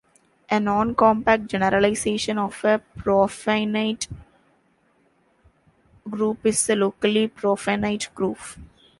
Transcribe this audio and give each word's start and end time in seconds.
A 0.49 0.59
non-compact 0.59 1.45
generalization 1.45 2.39
of 2.39 2.65
a 2.65 2.81
profinite 2.97 4.07
group 6.09 6.43
is 6.43 6.67
a 6.71 6.75
locally 6.75 7.27
profinite 7.27 8.11
group. 8.15 8.39